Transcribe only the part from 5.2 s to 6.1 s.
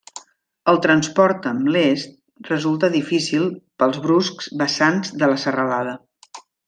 de la serralada.